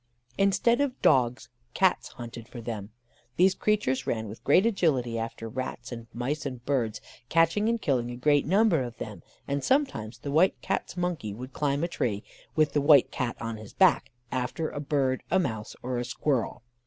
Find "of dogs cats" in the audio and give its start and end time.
0.81-2.07